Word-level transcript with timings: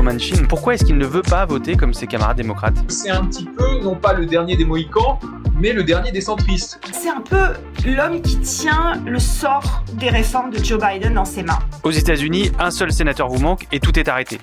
Joe 0.00 0.14
Manchin, 0.14 0.44
pourquoi 0.48 0.72
est-ce 0.72 0.84
qu'il 0.86 0.96
ne 0.96 1.04
veut 1.04 1.20
pas 1.20 1.44
voter 1.44 1.76
comme 1.76 1.92
ses 1.92 2.06
camarades 2.06 2.38
démocrates? 2.38 2.78
C'est 2.88 3.10
un 3.10 3.22
petit 3.26 3.44
peu, 3.44 3.80
non 3.82 3.94
pas 3.94 4.14
le 4.14 4.24
dernier 4.24 4.56
des 4.56 4.64
Mohicans, 4.64 5.18
mais 5.60 5.74
le 5.74 5.84
dernier 5.84 6.10
des 6.10 6.22
centristes. 6.22 6.80
C'est 6.90 7.10
un 7.10 7.20
peu 7.20 7.48
l'homme 7.84 8.22
qui 8.22 8.38
tient 8.38 8.94
le 9.06 9.18
sort 9.18 9.84
des 9.92 10.08
réformes 10.08 10.52
de 10.52 10.64
Joe 10.64 10.80
Biden 10.80 11.12
dans 11.12 11.26
ses 11.26 11.42
mains. 11.42 11.58
Aux 11.82 11.90
États-Unis, 11.90 12.50
un 12.58 12.70
seul 12.70 12.92
sénateur 12.92 13.28
vous 13.28 13.40
manque 13.40 13.66
et 13.72 13.78
tout 13.80 13.98
est 13.98 14.08
arrêté. 14.08 14.38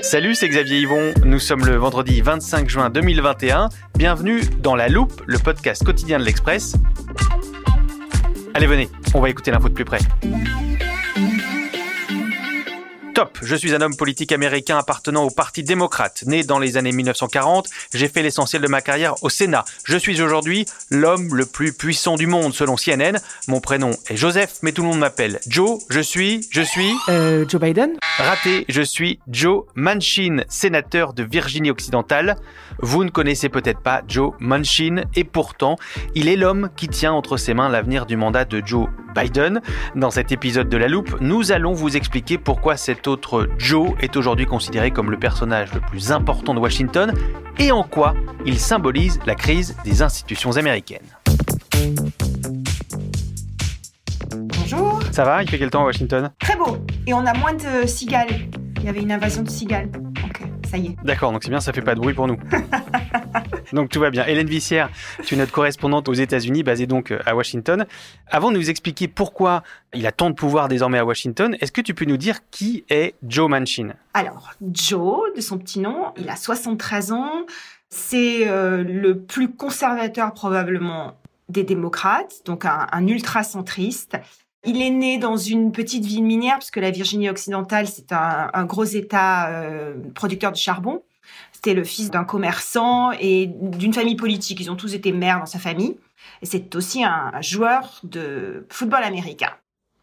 Salut, 0.00 0.34
c'est 0.34 0.48
Xavier 0.48 0.78
Yvon. 0.78 1.12
Nous 1.22 1.38
sommes 1.38 1.66
le 1.66 1.76
vendredi 1.76 2.22
25 2.22 2.70
juin 2.70 2.88
2021. 2.88 3.68
Bienvenue 3.98 4.40
dans 4.60 4.74
La 4.74 4.88
Loupe, 4.88 5.20
le 5.26 5.36
podcast 5.36 5.84
quotidien 5.84 6.18
de 6.18 6.24
l'Express. 6.24 6.76
Allez, 8.56 8.66
venez, 8.66 8.88
on 9.12 9.20
va 9.20 9.28
écouter 9.28 9.50
l'info 9.50 9.68
de 9.68 9.74
plus 9.74 9.84
près. 9.84 9.98
Top, 13.16 13.38
je 13.40 13.56
suis 13.56 13.74
un 13.74 13.80
homme 13.80 13.96
politique 13.96 14.30
américain 14.30 14.76
appartenant 14.76 15.24
au 15.24 15.30
Parti 15.30 15.62
démocrate. 15.62 16.24
Né 16.26 16.42
dans 16.42 16.58
les 16.58 16.76
années 16.76 16.92
1940, 16.92 17.66
j'ai 17.94 18.08
fait 18.08 18.22
l'essentiel 18.22 18.60
de 18.60 18.68
ma 18.68 18.82
carrière 18.82 19.14
au 19.24 19.30
Sénat. 19.30 19.64
Je 19.84 19.96
suis 19.96 20.20
aujourd'hui 20.20 20.66
l'homme 20.90 21.34
le 21.34 21.46
plus 21.46 21.72
puissant 21.72 22.16
du 22.16 22.26
monde 22.26 22.52
selon 22.52 22.76
CNN. 22.76 23.18
Mon 23.48 23.60
prénom 23.60 23.92
est 24.10 24.18
Joseph, 24.18 24.58
mais 24.60 24.72
tout 24.72 24.82
le 24.82 24.88
monde 24.88 24.98
m'appelle 24.98 25.40
Joe. 25.46 25.80
Je 25.88 26.00
suis, 26.00 26.46
je 26.50 26.60
suis... 26.60 26.92
Euh, 27.08 27.46
Joe 27.48 27.58
Biden 27.58 27.96
Raté, 28.18 28.66
je 28.68 28.82
suis 28.82 29.18
Joe 29.28 29.64
Manchin, 29.76 30.42
sénateur 30.50 31.14
de 31.14 31.22
Virginie 31.22 31.70
occidentale. 31.70 32.36
Vous 32.80 33.02
ne 33.02 33.08
connaissez 33.08 33.48
peut-être 33.48 33.80
pas 33.80 34.02
Joe 34.06 34.34
Manchin, 34.40 35.04
et 35.14 35.24
pourtant, 35.24 35.76
il 36.14 36.28
est 36.28 36.36
l'homme 36.36 36.68
qui 36.76 36.88
tient 36.88 37.14
entre 37.14 37.38
ses 37.38 37.54
mains 37.54 37.70
l'avenir 37.70 38.04
du 38.04 38.18
mandat 38.18 38.44
de 38.44 38.60
Joe 38.62 38.88
Biden. 39.14 39.62
Dans 39.94 40.10
cet 40.10 40.30
épisode 40.30 40.68
de 40.68 40.76
La 40.76 40.88
Loupe, 40.88 41.16
nous 41.20 41.50
allons 41.50 41.72
vous 41.72 41.96
expliquer 41.96 42.36
pourquoi 42.36 42.76
cet 43.06 43.12
autre 43.12 43.48
Joe 43.56 43.92
est 44.00 44.16
aujourd'hui 44.16 44.46
considéré 44.46 44.90
comme 44.90 45.12
le 45.12 45.16
personnage 45.16 45.72
le 45.72 45.78
plus 45.78 46.10
important 46.10 46.54
de 46.54 46.58
Washington 46.58 47.14
et 47.56 47.70
en 47.70 47.84
quoi 47.84 48.14
il 48.44 48.58
symbolise 48.58 49.20
la 49.26 49.36
crise 49.36 49.76
des 49.84 50.02
institutions 50.02 50.56
américaines. 50.56 51.06
Bonjour. 54.58 55.00
Ça 55.12 55.22
va? 55.22 55.44
Il 55.44 55.48
fait 55.48 55.56
quel 55.56 55.70
temps 55.70 55.82
à 55.82 55.84
Washington? 55.84 56.32
Très 56.40 56.56
beau. 56.56 56.78
Et 57.06 57.14
on 57.14 57.24
a 57.24 57.32
moins 57.34 57.54
de 57.54 57.86
cigales. 57.86 58.48
Il 58.78 58.82
y 58.86 58.88
avait 58.88 59.02
une 59.02 59.12
invasion 59.12 59.44
de 59.44 59.50
cigales. 59.50 59.88
Ok, 60.24 60.42
ça 60.68 60.76
y 60.76 60.86
est. 60.86 60.96
D'accord, 61.04 61.30
donc 61.30 61.44
c'est 61.44 61.50
bien, 61.50 61.60
ça 61.60 61.72
fait 61.72 61.82
pas 61.82 61.94
de 61.94 62.00
bruit 62.00 62.14
pour 62.14 62.26
nous. 62.26 62.38
donc 63.72 63.90
tout 63.90 64.00
va 64.00 64.10
bien. 64.10 64.24
Hélène 64.26 64.48
Vissière, 64.48 64.90
tu 65.24 65.34
es 65.34 65.36
notre 65.36 65.52
correspondante 65.52 66.08
aux 66.08 66.14
États-Unis, 66.14 66.62
basée 66.62 66.86
donc 66.86 67.10
euh, 67.10 67.18
à 67.26 67.34
Washington. 67.34 67.86
Avant 68.28 68.50
de 68.50 68.56
nous 68.56 68.70
expliquer 68.70 69.08
pourquoi 69.08 69.62
il 69.94 70.06
a 70.06 70.12
tant 70.12 70.30
de 70.30 70.34
pouvoir 70.34 70.68
désormais 70.68 70.98
à 70.98 71.04
Washington, 71.04 71.56
est-ce 71.60 71.72
que 71.72 71.80
tu 71.80 71.94
peux 71.94 72.04
nous 72.04 72.16
dire 72.16 72.40
qui 72.50 72.84
est 72.88 73.14
Joe 73.26 73.48
Manchin? 73.48 73.94
Alors, 74.14 74.52
Joe, 74.72 75.34
de 75.34 75.40
son 75.40 75.58
petit 75.58 75.80
nom, 75.80 76.12
il 76.16 76.28
a 76.28 76.36
73 76.36 77.12
ans. 77.12 77.46
C'est 77.88 78.48
euh, 78.48 78.82
le 78.82 79.18
plus 79.18 79.52
conservateur 79.52 80.32
probablement 80.32 81.16
des 81.48 81.62
démocrates, 81.62 82.42
donc 82.44 82.64
un, 82.64 83.06
ultra-centriste. 83.06 84.16
Il 84.64 84.82
est 84.82 84.90
né 84.90 85.16
dans 85.16 85.36
une 85.36 85.70
petite 85.70 86.04
ville 86.04 86.24
minière, 86.24 86.58
puisque 86.58 86.78
la 86.78 86.90
Virginie 86.90 87.30
occidentale, 87.30 87.86
c'est 87.86 88.10
un, 88.10 88.50
un 88.52 88.64
gros 88.64 88.84
État 88.84 89.48
euh, 89.50 89.94
producteur 90.14 90.50
de 90.50 90.56
charbon. 90.56 91.02
C'était 91.66 91.74
le 91.80 91.82
fils 91.82 92.12
d'un 92.12 92.22
commerçant 92.22 93.10
et 93.18 93.48
d'une 93.48 93.92
famille 93.92 94.14
politique. 94.14 94.60
Ils 94.60 94.70
ont 94.70 94.76
tous 94.76 94.94
été 94.94 95.10
maires 95.10 95.40
dans 95.40 95.46
sa 95.46 95.58
famille. 95.58 95.96
Et 96.40 96.46
c'est 96.46 96.76
aussi 96.76 97.02
un, 97.02 97.32
joueur 97.40 97.98
de 98.04 98.68
football 98.70 99.02
américain. 99.02 99.50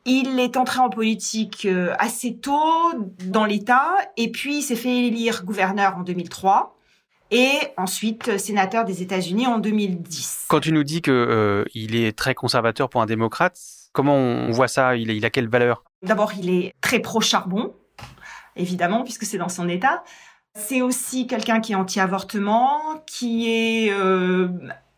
Il 0.04 0.42
est 0.42 0.58
entré 0.58 0.80
en 0.82 0.90
politique 0.90 1.66
euh, 1.66 1.96
assez 2.00 2.36
tôt 2.36 2.60
dans 3.28 3.46
l'État 3.46 3.96
et 4.18 4.30
puis 4.30 4.58
il 4.58 4.62
s'est 4.62 4.76
fait 4.76 5.08
élire 5.08 5.46
gouverneur 5.46 5.96
en 5.96 6.02
2003 6.02 6.78
et 7.32 7.54
ensuite 7.78 8.38
sénateur 8.38 8.84
des 8.84 9.02
États-Unis 9.02 9.48
en 9.48 9.60
2010. 9.60 10.48
Quand 10.50 10.60
tu 10.60 10.74
nous 10.74 10.84
dis 10.84 11.02
que 11.02 11.12
euh, 11.12 11.64
il 11.74 11.96
est 11.96 12.12
très 12.12 12.36
conservateur 12.36 12.90
pour 12.90 13.02
un 13.02 13.06
démocrate, 13.06 13.58
comment 13.94 14.18
on 14.18 14.52
voit 14.52 14.68
ça? 14.68 14.98
Il, 14.98 15.10
est- 15.10 15.16
il 15.16 15.24
a 15.24 15.30
quelle 15.30 15.48
valeur? 15.48 15.86
D'abord, 16.02 16.34
il 16.38 16.50
est 16.50 16.74
très 16.82 17.00
pro-charbon, 17.00 17.74
évidemment, 18.58 19.06
puisque 19.06 19.24
c'est 19.24 19.38
dans 19.38 19.48
son 19.48 19.70
État. 19.70 20.04
C'est 20.56 20.84
aussi 20.84 21.26
quelqu'un 21.26 21.60
qui 21.60 21.72
est 21.72 21.76
anti-avortement, 21.76 23.04
qui 23.08 23.50
est 23.50 23.92
euh, 23.92 24.50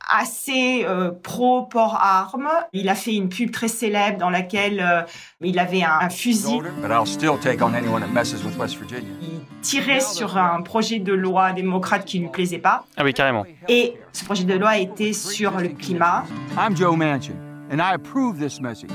assez 0.10 0.84
euh, 0.86 1.12
pro-port 1.12 1.96
armes. 1.96 2.50
Il 2.74 2.90
a 2.90 2.96
fait 2.96 3.16
une 3.16 3.30
pub 3.30 3.52
très 3.52 3.70
célèbre 3.70 4.18
dans 4.18 4.30
laquelle 4.30 4.82
euh, 4.82 5.04
il 5.40 5.58
avait 5.58 5.82
un, 5.82 6.00
un 6.02 6.10
fusil. 6.10 6.60
But 6.82 6.92
I'll 6.92 7.08
still 7.08 7.40
take 7.42 7.64
on 7.64 7.74
anyone 7.74 8.02
that 8.02 8.08
messes 8.08 8.44
with 8.44 8.58
West 8.58 8.76
Virginia. 8.76 9.10
Il 9.22 9.40
tirait 9.62 10.02
sur 10.02 10.38
un 10.38 10.62
projet 10.62 11.00
de 11.00 11.14
loi 11.14 11.54
démocrate 11.54 12.04
qui 12.04 12.20
lui 12.20 12.28
plaisait 12.28 12.58
pas. 12.60 12.86
Ah 12.98 13.06
oui, 13.06 13.14
carrément. 13.14 13.46
Et 13.70 13.96
ce 14.12 14.26
projet 14.26 14.44
de 14.44 14.56
loi 14.56 14.78
était 14.78 15.14
sur 15.14 15.58
le 15.58 15.70
climat. 15.70 16.26
I'm 16.58 16.76
Joe 16.76 16.98
Manchin, 16.98 17.36
and 17.72 17.80
I 17.80 17.94
approve 17.94 18.38
this 18.38 18.60
message. 18.60 18.90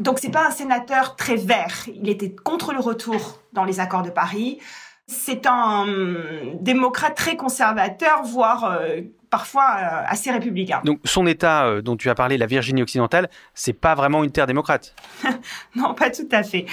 Donc 0.00 0.18
c'est 0.18 0.30
pas 0.30 0.46
un 0.46 0.50
sénateur 0.50 1.16
très 1.16 1.36
vert. 1.36 1.86
Il 1.94 2.08
était 2.08 2.34
contre 2.34 2.72
le 2.72 2.80
retour 2.80 3.40
dans 3.52 3.64
les 3.64 3.80
accords 3.80 4.02
de 4.02 4.10
Paris. 4.10 4.58
C'est 5.06 5.46
un 5.46 5.82
hum, 5.82 6.58
démocrate 6.60 7.14
très 7.14 7.36
conservateur, 7.36 8.22
voire 8.22 8.64
euh, 8.64 9.00
parfois 9.30 9.76
euh, 9.78 10.04
assez 10.06 10.30
républicain. 10.30 10.80
Donc 10.84 11.00
son 11.04 11.26
État 11.26 11.66
euh, 11.66 11.82
dont 11.82 11.96
tu 11.96 12.08
as 12.08 12.14
parlé, 12.14 12.38
la 12.38 12.46
Virginie 12.46 12.82
occidentale, 12.82 13.28
c'est 13.52 13.72
pas 13.72 13.94
vraiment 13.94 14.24
une 14.24 14.30
terre 14.30 14.46
démocrate? 14.46 14.94
Non, 15.74 15.94
pas 15.94 16.10
tout 16.10 16.28
à 16.32 16.42
fait. 16.42 16.66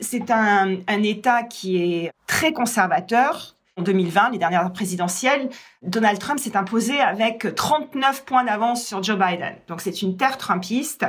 C'est 0.00 0.30
un, 0.30 0.76
un 0.86 1.02
État 1.02 1.42
qui 1.42 1.82
est 1.82 2.12
très 2.26 2.52
conservateur. 2.52 3.54
En 3.76 3.82
2020, 3.82 4.30
les 4.30 4.38
dernières 4.38 4.72
présidentielles, 4.72 5.50
Donald 5.82 6.18
Trump 6.18 6.40
s'est 6.40 6.56
imposé 6.56 7.00
avec 7.00 7.46
39 7.54 8.24
points 8.24 8.42
d'avance 8.42 8.84
sur 8.84 9.02
Joe 9.04 9.16
Biden. 9.16 9.54
Donc 9.68 9.80
c'est 9.80 10.02
une 10.02 10.16
terre 10.16 10.36
trumpiste. 10.36 11.06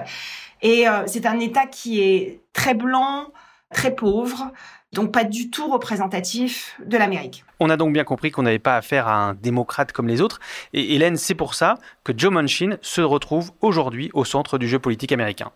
Et 0.62 0.88
euh, 0.88 1.04
c'est 1.08 1.26
un 1.26 1.40
État 1.40 1.66
qui 1.66 2.02
est 2.02 2.42
très 2.54 2.74
blanc, 2.74 3.28
très 3.74 3.96
pauvre, 3.96 4.52
donc 4.94 5.12
pas 5.12 5.24
du 5.24 5.50
tout 5.50 5.72
représentatif 5.72 6.76
de 6.86 6.98
l'Amérique. 6.98 7.46
On 7.60 7.70
a 7.70 7.78
donc 7.78 7.94
bien 7.94 8.04
compris 8.04 8.32
qu'on 8.32 8.44
n'avait 8.44 8.60
pas 8.60 8.76
affaire 8.76 9.08
à 9.08 9.16
un 9.16 9.34
démocrate 9.36 9.92
comme 9.92 10.08
les 10.08 10.22
autres. 10.22 10.40
Et 10.74 10.96
Hélène, 10.96 11.18
c'est 11.18 11.36
pour 11.36 11.54
ça 11.54 11.76
que 12.04 12.12
Joe 12.16 12.32
Manchin 12.32 12.78
se 12.82 13.02
retrouve 13.02 13.52
aujourd'hui 13.62 14.10
au 14.14 14.26
centre 14.26 14.58
du 14.58 14.68
jeu 14.68 14.80
politique 14.80 15.12
américain. 15.12 15.52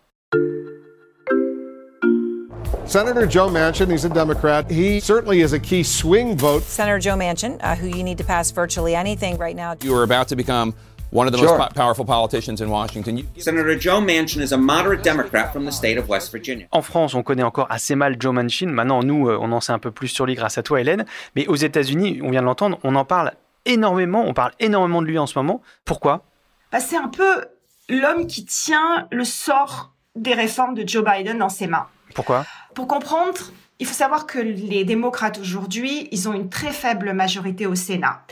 Senator 2.86 3.28
Joe 3.28 3.50
Manchin, 3.50 3.90
he's 3.90 4.04
a 4.04 4.10
Democrat. 4.10 4.70
He 4.70 5.00
certainly 5.00 5.40
is 5.40 5.54
a 5.54 5.58
key 5.58 5.82
swing 5.82 6.36
vote. 6.36 6.62
Senator 6.62 6.98
Joe 6.98 7.16
Manchin, 7.16 7.58
uh, 7.62 7.74
who 7.74 7.88
you 7.88 8.04
need 8.04 8.18
to 8.18 8.24
pass 8.24 8.52
virtually 8.52 8.94
anything 8.94 9.38
right 9.38 9.56
now. 9.56 9.74
You 9.82 9.96
are 9.96 10.04
about 10.04 10.28
to 10.28 10.36
become 10.36 10.74
one 11.14 11.26
of 11.28 11.32
the 11.32 11.38
Sure. 11.38 11.56
most 11.56 11.68
po- 11.68 11.74
powerful 11.74 12.04
politicians 12.04 12.56
in 12.60 12.66
Washington. 12.68 13.16
You- 13.18 13.24
Senator 13.38 13.78
Joe 13.80 14.00
Manchin 14.00 14.42
is 14.42 14.52
a 14.52 14.56
moderate 14.58 15.02
Democrat 15.02 15.52
from 15.52 15.64
the 15.64 15.70
state 15.72 15.96
of 15.98 16.08
West 16.08 16.30
Virginia. 16.32 16.66
En 16.72 16.82
France, 16.82 17.14
on 17.14 17.22
connaît 17.22 17.42
encore 17.44 17.66
assez 17.70 17.94
mal 17.94 18.16
Joe 18.20 18.34
Manchin. 18.34 18.66
Maintenant, 18.66 19.02
nous, 19.02 19.28
euh, 19.28 19.38
on 19.40 19.52
en 19.52 19.60
sait 19.60 19.72
un 19.72 19.78
peu 19.78 19.90
plus 19.92 20.08
sur 20.08 20.26
lui 20.26 20.34
grâce 20.34 20.58
à 20.58 20.62
toi, 20.62 20.80
Hélène. 20.80 21.06
Mais 21.36 21.46
aux 21.46 21.56
États-Unis, 21.56 22.20
on 22.22 22.30
vient 22.30 22.40
de 22.40 22.46
l'entendre, 22.46 22.78
on 22.84 22.94
en 22.96 23.04
parle 23.04 23.32
énormément. 23.64 24.24
On 24.26 24.34
parle 24.34 24.52
énormément 24.60 25.00
de 25.00 25.06
lui 25.06 25.18
en 25.18 25.26
ce 25.26 25.38
moment. 25.38 25.62
Pourquoi? 25.84 26.24
Bah, 26.72 26.80
c'est 26.80 26.96
un 26.96 27.08
peu 27.08 27.44
l'homme 27.88 28.26
qui 28.26 28.44
tient 28.44 29.06
le 29.10 29.24
sort 29.24 29.92
des 30.16 30.34
réformes 30.34 30.74
de 30.74 30.86
Joe 30.86 31.04
Biden 31.04 31.38
dans 31.38 31.48
ses 31.48 31.66
mains. 31.66 31.86
Pourquoi? 32.14 32.44
Pour 32.74 32.86
comprendre, 32.88 33.38
il 33.78 33.86
faut 33.86 33.94
savoir 33.94 34.26
que 34.26 34.38
les 34.38 34.84
démocrates 34.84 35.38
aujourd'hui, 35.38 36.08
ils 36.12 36.28
ont 36.28 36.32
une 36.34 36.48
très 36.48 36.72
faible 36.72 37.12
majorité 37.12 37.66
au 37.66 37.74
Sénat. 37.74 38.22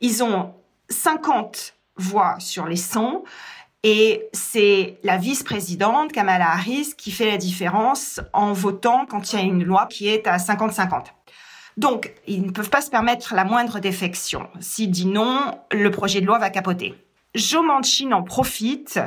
Ils 0.00 0.22
ont 0.22 0.54
50 0.88 1.74
voix 1.96 2.36
sur 2.38 2.66
les 2.66 2.76
100 2.76 3.24
et 3.82 4.28
c'est 4.32 4.98
la 5.04 5.16
vice-présidente 5.16 6.10
Kamala 6.10 6.50
Harris 6.50 6.94
qui 6.98 7.12
fait 7.12 7.30
la 7.30 7.36
différence 7.36 8.20
en 8.32 8.52
votant 8.52 9.06
quand 9.06 9.32
il 9.32 9.36
y 9.36 9.38
a 9.38 9.44
une 9.44 9.62
loi 9.62 9.86
qui 9.86 10.08
est 10.08 10.26
à 10.26 10.38
50-50. 10.38 11.04
Donc, 11.76 12.12
ils 12.26 12.42
ne 12.42 12.50
peuvent 12.50 12.70
pas 12.70 12.80
se 12.80 12.90
permettre 12.90 13.34
la 13.34 13.44
moindre 13.44 13.78
défection. 13.78 14.48
S'il 14.60 14.90
dit 14.90 15.06
non, 15.06 15.60
le 15.70 15.90
projet 15.90 16.20
de 16.20 16.26
loi 16.26 16.38
va 16.38 16.50
capoter. 16.50 16.94
Joe 17.36 17.64
Manchin 17.64 18.12
en 18.12 18.24
profite 18.24 18.98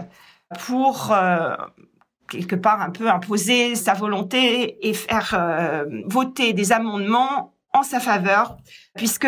pour 0.65 1.11
euh, 1.11 1.55
quelque 2.29 2.55
part 2.55 2.81
un 2.81 2.91
peu 2.91 3.09
imposer 3.09 3.75
sa 3.75 3.95
volonté 3.95 4.87
et 4.87 4.93
faire 4.93 5.33
euh, 5.33 5.83
voter 6.05 6.53
des 6.53 6.71
amendements 6.71 7.53
en 7.73 7.83
sa 7.83 7.99
faveur, 7.99 8.57
puisque 8.95 9.27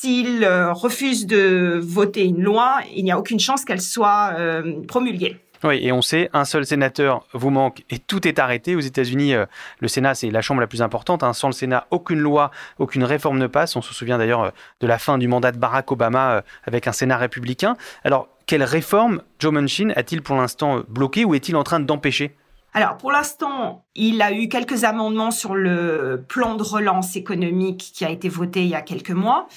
s'il 0.00 0.44
euh, 0.44 0.72
refuse 0.72 1.26
de 1.26 1.80
voter 1.82 2.24
une 2.24 2.42
loi, 2.42 2.80
il 2.94 3.02
n'y 3.02 3.10
a 3.10 3.18
aucune 3.18 3.40
chance 3.40 3.64
qu'elle 3.64 3.80
soit 3.80 4.34
euh, 4.38 4.80
promulguée. 4.86 5.36
Oui, 5.64 5.84
et 5.84 5.90
on 5.90 6.02
sait, 6.02 6.30
un 6.32 6.44
seul 6.44 6.64
sénateur 6.64 7.26
vous 7.32 7.50
manque 7.50 7.82
et 7.90 7.98
tout 7.98 8.28
est 8.28 8.38
arrêté. 8.38 8.76
Aux 8.76 8.80
États-Unis, 8.80 9.34
euh, 9.34 9.46
le 9.80 9.88
Sénat, 9.88 10.14
c'est 10.14 10.30
la 10.30 10.40
chambre 10.40 10.60
la 10.60 10.68
plus 10.68 10.82
importante. 10.82 11.24
hein. 11.24 11.32
Sans 11.32 11.48
le 11.48 11.52
Sénat, 11.52 11.88
aucune 11.90 12.20
loi, 12.20 12.52
aucune 12.78 13.02
réforme 13.02 13.38
ne 13.38 13.48
passe. 13.48 13.74
On 13.74 13.82
se 13.82 13.92
souvient 13.92 14.18
d'ailleurs 14.18 14.42
euh, 14.44 14.50
de 14.80 14.86
la 14.86 14.98
fin 14.98 15.18
du 15.18 15.26
mandat 15.26 15.50
de 15.50 15.58
Barack 15.58 15.90
Obama 15.90 16.30
euh, 16.30 16.40
avec 16.64 16.86
un 16.86 16.92
Sénat 16.92 17.16
républicain. 17.16 17.76
Alors, 18.04 18.28
quelle 18.46 18.62
réforme 18.62 19.22
Joe 19.40 19.52
Manchin 19.52 19.90
a-t-il 19.96 20.22
pour 20.22 20.36
l'instant 20.36 20.82
bloqué 20.88 21.24
ou 21.24 21.34
est-il 21.34 21.56
en 21.56 21.64
train 21.64 21.80
d'empêcher? 21.80 22.36
Alors, 22.72 22.96
pour 22.98 23.10
l'instant, 23.10 23.84
il 23.96 24.22
a 24.22 24.30
eu 24.30 24.48
quelques 24.48 24.84
amendements 24.84 25.32
sur 25.32 25.56
le 25.56 26.24
plan 26.28 26.54
de 26.54 26.62
relance 26.62 27.16
économique 27.16 27.90
qui 27.94 28.04
a 28.04 28.10
été 28.10 28.28
voté 28.28 28.62
il 28.62 28.68
y 28.68 28.76
a 28.76 28.82
quelques 28.82 29.10
mois. 29.10 29.48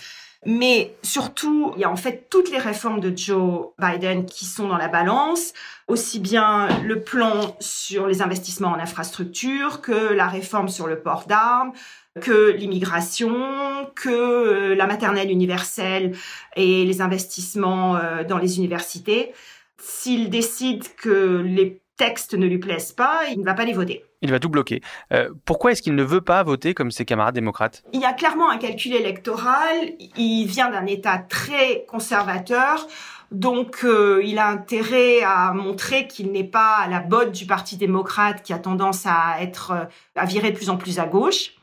Mais 0.46 0.96
surtout, 1.04 1.72
il 1.76 1.82
y 1.82 1.84
a 1.84 1.92
en 1.92 1.96
fait 1.96 2.28
toutes 2.30 2.50
les 2.50 2.58
réformes 2.58 3.00
de 3.00 3.16
Joe 3.16 3.68
Biden 3.78 4.26
qui 4.26 4.46
sont 4.46 4.68
dans 4.68 4.78
la 4.78 4.88
balance, 4.88 5.54
aussi 5.88 6.20
bien 6.20 6.68
le 6.82 7.04
plan 7.04 7.56
sur 7.60 8.08
les 8.08 8.24
investissements 8.24 8.70
en 8.70 8.80
infrastructure 8.80 9.82
que 9.82 10.14
la 10.14 10.28
réforme 10.28 10.68
sur 10.68 10.88
le 10.88 11.00
port 11.00 11.26
d'armes, 11.28 11.74
que 12.20 12.52
l'immigration, 12.52 13.92
que 13.96 14.10
euh, 14.10 14.76
la 14.76 14.88
maternelle 14.88 15.30
universelle 15.30 16.16
et 16.56 16.86
les 16.86 17.02
investissements 17.02 17.96
euh, 17.98 18.24
dans 18.24 18.40
les 18.40 18.58
universités. 18.58 19.34
S'il 19.78 20.32
décide 20.32 20.84
que 20.96 21.42
les 21.46 21.82
textes 21.98 22.34
ne 22.34 22.48
lui 22.48 22.58
plaisent 22.58 22.94
pas, 22.94 23.22
il 23.32 23.40
ne 23.40 23.46
va 23.46 23.54
pas 23.54 23.66
les 23.66 23.74
voter. 23.74 24.04
Il 24.22 24.32
va 24.32 24.40
tout 24.40 24.50
bloquer. 24.50 24.82
Euh, 25.12 25.30
pourquoi 25.46 25.72
est-ce 25.72 25.82
qu'il 25.82 25.96
ne 25.96 26.04
veut 26.04 26.22
pas 26.22 26.44
voter 26.44 26.74
comme 26.74 26.92
ses 26.92 27.06
camarades 27.06 27.34
démocrates? 27.34 27.84
Il 27.92 28.02
y 28.02 28.06
a 28.06 28.14
clairement 28.14 28.50
un 28.50 28.58
calcul 28.58 28.94
électoral. 28.94 29.94
Il 30.18 30.46
vient 30.46 30.70
d'un 30.70 30.86
État 30.86 31.18
très 31.18 31.86
conservateur. 31.88 32.88
Donc, 33.32 33.84
euh, 33.84 34.22
il 34.24 34.38
a 34.38 34.48
intérêt 34.48 35.22
à 35.24 35.54
montrer 35.54 36.08
qu'il 36.08 36.32
n'est 36.32 36.44
pas 36.44 36.76
à 36.76 36.88
la 36.88 37.00
botte 37.00 37.32
du 37.32 37.46
Parti 37.46 37.78
démocrate 37.78 38.44
qui 38.44 38.54
a 38.54 38.60
tendance 38.60 39.06
à 39.06 39.42
être, 39.42 39.72
euh, 39.72 39.86
à 40.16 40.26
virer 40.26 40.52
de 40.52 40.58
plus 40.58 40.70
en 40.70 40.78
plus 40.78 41.00
à 41.00 41.06
gauche. 41.06 41.54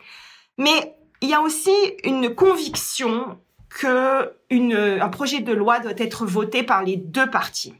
Mais 0.56 0.96
il 1.20 1.28
y 1.28 1.34
a 1.34 1.40
aussi 1.40 1.74
une 2.04 2.34
conviction 2.34 3.38
que 3.68 4.32
un 4.50 5.08
projet 5.10 5.40
de 5.40 5.52
loi 5.52 5.78
doit 5.78 5.92
être 5.96 6.24
voté 6.24 6.62
par 6.62 6.82
les 6.82 6.96
deux 6.96 7.28
partis. 7.28 7.74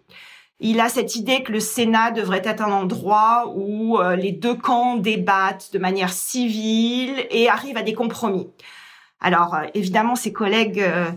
Il 0.60 0.80
a 0.80 0.88
cette 0.88 1.14
idée 1.14 1.44
que 1.44 1.52
le 1.52 1.60
Sénat 1.60 2.10
devrait 2.10 2.42
être 2.44 2.62
un 2.62 2.72
endroit 2.72 3.52
où 3.54 3.98
euh, 3.98 4.16
les 4.16 4.32
deux 4.32 4.56
camps 4.56 4.96
débattent 4.96 5.70
de 5.72 5.78
manière 5.78 6.12
civile 6.12 7.26
et 7.30 7.48
arrivent 7.48 7.76
à 7.76 7.82
des 7.82 7.94
compromis. 7.94 8.48
Alors 9.20 9.54
euh, 9.54 9.66
évidemment, 9.74 10.16
ses 10.16 10.32
collègues 10.32 10.80
euh, 10.80 11.10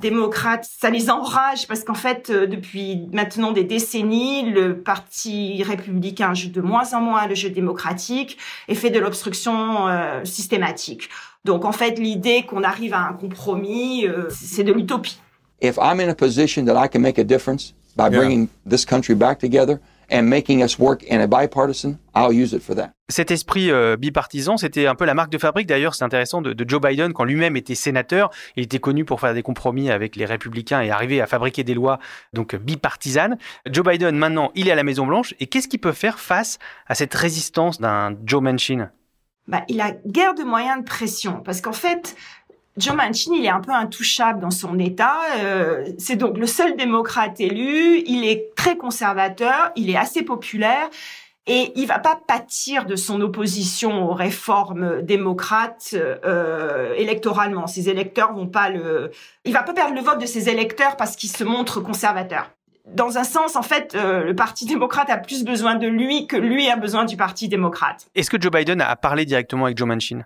démocrates, 0.00 0.64
ça 0.78 0.90
les 0.90 1.10
enrage 1.10 1.66
parce 1.66 1.84
qu'en 1.84 1.94
fait, 1.94 2.30
euh, 2.30 2.46
depuis 2.46 3.08
maintenant 3.12 3.52
des 3.52 3.64
décennies, 3.64 4.50
le 4.50 4.80
parti 4.80 5.62
républicain 5.62 6.34
joue 6.34 6.50
de 6.50 6.60
moins 6.60 6.94
en 6.94 7.00
moins 7.00 7.26
le 7.26 7.34
jeu 7.34 7.50
démocratique 7.50 8.38
et 8.68 8.74
fait 8.74 8.90
de 8.90 8.98
l'obstruction 8.98 9.88
euh, 9.88 10.24
systématique. 10.24 11.08
Donc 11.44 11.64
en 11.64 11.72
fait, 11.72 11.98
l'idée 11.98 12.44
qu'on 12.44 12.62
arrive 12.62 12.94
à 12.94 13.00
un 13.00 13.12
compromis, 13.12 14.06
euh, 14.06 14.28
c'est 14.30 14.64
de 14.64 14.72
l'utopie. 14.72 15.18
If 15.60 15.78
I'm 15.78 16.00
in 16.00 16.08
a 16.08 16.14
position 16.14 16.64
that 16.64 16.76
I 16.80 16.88
can 16.88 17.00
make 17.00 17.18
a 17.18 17.24
difference 17.24 17.74
by 17.96 18.04
Yeah. 18.10 18.18
bringing 18.18 18.48
this 18.68 18.84
country 18.84 19.14
back 19.14 19.38
together 19.38 19.78
and 20.10 20.22
making 20.22 20.62
us 20.62 20.78
work 20.78 21.02
in 21.04 21.20
a 21.20 21.26
bipartisan, 21.26 21.96
I'll 22.14 22.32
use 22.32 22.52
it 22.54 22.62
for 22.62 22.74
that. 22.76 22.90
Cet 23.08 23.30
esprit 23.30 23.70
euh, 23.70 23.96
bipartisan, 23.96 24.56
c'était 24.56 24.86
un 24.86 24.94
peu 24.94 25.04
la 25.04 25.14
marque 25.14 25.30
de 25.30 25.38
fabrique 25.38 25.66
d'ailleurs, 25.66 25.94
c'est 25.94 26.04
intéressant, 26.04 26.42
de, 26.42 26.52
de 26.52 26.68
Joe 26.68 26.80
Biden 26.80 27.12
quand 27.12 27.24
lui-même 27.24 27.56
était 27.56 27.74
sénateur. 27.74 28.30
Il 28.56 28.64
était 28.64 28.78
connu 28.78 29.04
pour 29.04 29.20
faire 29.20 29.34
des 29.34 29.42
compromis 29.42 29.90
avec 29.90 30.16
les 30.16 30.24
républicains 30.24 30.80
et 30.82 30.90
arriver 30.90 31.20
à 31.20 31.26
fabriquer 31.26 31.64
des 31.64 31.74
lois 31.74 31.98
donc 32.32 32.54
bipartisanes. 32.56 33.38
Joe 33.70 33.84
Biden, 33.84 34.16
maintenant, 34.16 34.50
il 34.54 34.68
est 34.68 34.72
à 34.72 34.74
la 34.74 34.84
Maison-Blanche 34.84 35.34
et 35.40 35.46
qu'est-ce 35.46 35.68
qu'il 35.68 35.80
peut 35.80 35.92
faire 35.92 36.18
face 36.18 36.58
à 36.86 36.94
cette 36.94 37.14
résistance 37.14 37.80
d'un 37.80 38.14
Joe 38.24 38.42
Manchin? 38.42 38.90
Bah, 39.46 39.62
il 39.68 39.80
a 39.82 39.92
guère 40.06 40.34
de 40.34 40.42
moyens 40.42 40.78
de 40.78 40.84
pression 40.84 41.42
parce 41.44 41.60
qu'en 41.60 41.72
fait, 41.74 42.16
Joe 42.76 42.94
Manchin, 42.96 43.32
il 43.34 43.44
est 43.44 43.50
un 43.50 43.60
peu 43.60 43.72
intouchable 43.72 44.40
dans 44.40 44.50
son 44.50 44.78
État. 44.78 45.18
Euh, 45.38 45.86
c'est 45.98 46.16
donc 46.16 46.36
le 46.36 46.46
seul 46.46 46.76
démocrate 46.76 47.40
élu. 47.40 48.02
Il 48.06 48.24
est 48.24 48.54
très 48.56 48.76
conservateur. 48.76 49.70
Il 49.76 49.90
est 49.90 49.96
assez 49.96 50.22
populaire. 50.22 50.88
Et 51.46 51.72
il 51.76 51.86
va 51.86 51.98
pas 51.98 52.18
pâtir 52.26 52.86
de 52.86 52.96
son 52.96 53.20
opposition 53.20 54.10
aux 54.10 54.14
réformes 54.14 55.02
démocrates 55.02 55.94
euh, 55.94 56.94
électoralement. 56.96 57.66
Ses 57.66 57.90
électeurs 57.90 58.32
vont 58.32 58.46
pas 58.46 58.70
le. 58.70 59.10
Il 59.44 59.52
va 59.52 59.62
pas 59.62 59.74
perdre 59.74 59.94
le 59.94 60.00
vote 60.00 60.20
de 60.20 60.26
ses 60.26 60.48
électeurs 60.48 60.96
parce 60.96 61.16
qu'il 61.16 61.30
se 61.30 61.44
montre 61.44 61.80
conservateur. 61.80 62.50
Dans 62.86 63.16
un 63.18 63.24
sens, 63.24 63.56
en 63.56 63.62
fait, 63.62 63.94
euh, 63.94 64.24
le 64.24 64.34
Parti 64.34 64.66
démocrate 64.66 65.10
a 65.10 65.16
plus 65.16 65.44
besoin 65.44 65.74
de 65.74 65.86
lui 65.86 66.26
que 66.26 66.36
lui 66.36 66.68
a 66.68 66.76
besoin 66.76 67.04
du 67.04 67.16
Parti 67.16 67.48
démocrate. 67.48 68.08
Est-ce 68.14 68.30
que 68.30 68.40
Joe 68.40 68.52
Biden 68.52 68.80
a 68.80 68.96
parlé 68.96 69.24
directement 69.24 69.64
avec 69.64 69.78
Joe 69.78 69.88
Manchin? 69.88 70.24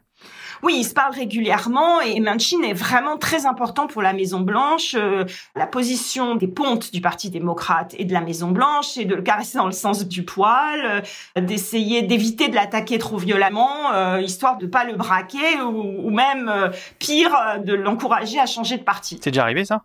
Oui, 0.63 0.75
ils 0.79 0.85
se 0.85 0.95
parlent 0.95 1.15
régulièrement 1.15 2.01
et 2.01 2.19
Manchin 2.19 2.63
est 2.63 2.73
vraiment 2.73 3.17
très 3.17 3.47
important 3.47 3.87
pour 3.87 4.03
la 4.03 4.13
Maison 4.13 4.41
Blanche. 4.41 4.97
Euh, 4.99 5.25
la 5.55 5.67
position 5.67 6.35
des 6.35 6.49
pontes 6.49 6.93
du 6.93 7.01
Parti 7.01 7.31
démocrate 7.31 7.95
et 7.97 8.05
de 8.05 8.13
la 8.13 8.21
Maison 8.21 8.51
Blanche, 8.51 8.89
c'est 8.89 9.05
de 9.05 9.15
le 9.15 9.23
caresser 9.23 9.59
dans 9.59 9.67
le 9.67 9.73
sens 9.73 10.07
du 10.07 10.25
poil, 10.25 11.05
euh, 11.37 11.41
d'essayer 11.41 12.03
d'éviter 12.03 12.49
de 12.49 12.57
l'attaquer 12.57 12.99
trop 12.99 13.19
violemment, 13.19 13.93
euh, 13.93 14.21
histoire 14.21 14.59
de 14.59 14.67
pas 14.67 14.85
le 14.85 14.97
braquer 14.97 15.61
ou, 15.63 16.09
ou 16.09 16.11
même 16.11 16.49
euh, 16.49 16.71
pire, 16.99 17.35
euh, 17.35 17.59
de 17.59 17.75
l'encourager 17.75 18.41
à 18.41 18.47
changer 18.47 18.79
de 18.79 18.83
parti. 18.83 19.21
C'est 19.23 19.31
déjà 19.31 19.43
arrivé 19.43 19.65
ça? 19.65 19.83